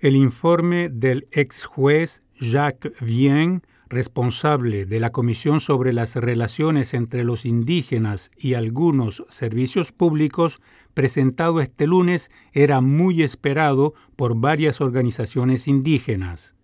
[0.00, 7.22] El informe del ex juez Jacques Vien, responsable de la Comisión sobre las relaciones entre
[7.22, 10.62] los indígenas y algunos servicios públicos,
[10.94, 16.54] presentado este lunes, era muy esperado por varias organizaciones indígenas.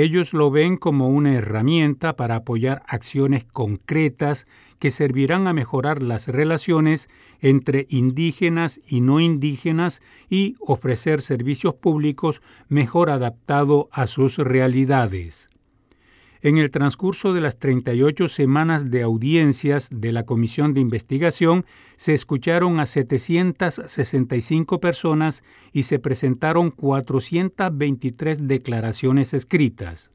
[0.00, 4.46] Ellos lo ven como una herramienta para apoyar acciones concretas
[4.78, 7.08] que servirán a mejorar las relaciones
[7.40, 15.48] entre indígenas y no indígenas y ofrecer servicios públicos mejor adaptados a sus realidades.
[16.40, 21.66] En el transcurso de las 38 semanas de audiencias de la Comisión de Investigación,
[21.96, 25.42] se escucharon a 765 personas
[25.72, 30.12] y se presentaron 423 declaraciones escritas.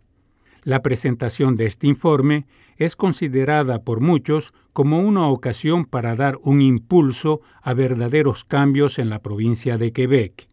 [0.63, 2.45] La presentación de este informe
[2.77, 9.09] es considerada por muchos como una ocasión para dar un impulso a verdaderos cambios en
[9.09, 10.52] la provincia de Quebec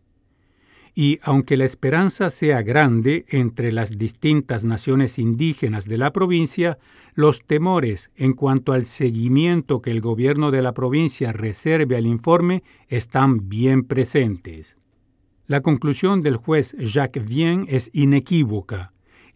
[1.00, 6.76] y aunque la esperanza sea grande entre las distintas naciones indígenas de la provincia,
[7.14, 12.64] los temores en cuanto al seguimiento que el gobierno de la provincia reserve al informe
[12.88, 14.76] están bien presentes.
[15.46, 18.92] La conclusión del juez Jacques Vien es inequívoca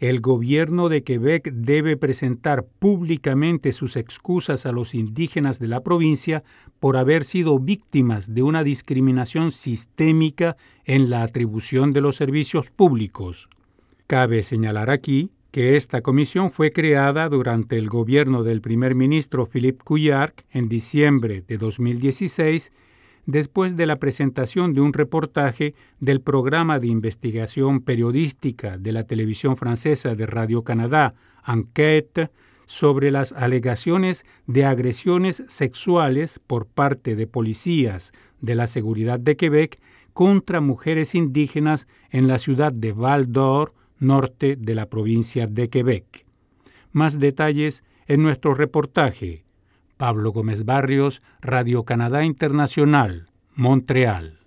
[0.08, 6.42] el gobierno de Quebec debe presentar públicamente sus excusas a los indígenas de la provincia
[6.78, 13.48] por haber sido víctimas de una discriminación sistémica en la atribución de los servicios públicos.
[14.06, 19.84] Cabe señalar aquí que esta comisión fue creada durante el gobierno del primer ministro Philippe
[19.84, 22.72] Couillard en diciembre de 2016
[23.26, 29.56] después de la presentación de un reportaje del programa de investigación periodística de la televisión
[29.56, 31.14] francesa de Radio-Canadá,
[31.46, 32.30] Enquête,
[32.66, 39.80] sobre las alegaciones de agresiones sexuales por parte de policías de la seguridad de Quebec
[40.12, 46.24] contra mujeres indígenas en la ciudad de Val d'Or, norte de la provincia de Quebec.
[46.92, 49.44] Más detalles en nuestro reportaje
[49.96, 54.43] Pablo Gómez Barrios, Radio Canadá Internacional, Montreal.